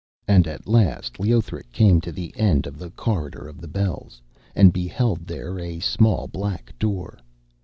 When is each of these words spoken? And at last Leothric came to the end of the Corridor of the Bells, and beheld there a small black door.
And 0.27 0.47
at 0.47 0.67
last 0.67 1.19
Leothric 1.19 1.71
came 1.71 2.01
to 2.01 2.11
the 2.11 2.33
end 2.35 2.65
of 2.65 2.79
the 2.79 2.89
Corridor 2.89 3.47
of 3.47 3.61
the 3.61 3.67
Bells, 3.67 4.19
and 4.55 4.73
beheld 4.73 5.27
there 5.27 5.59
a 5.59 5.79
small 5.79 6.27
black 6.27 6.73
door. 6.79 7.19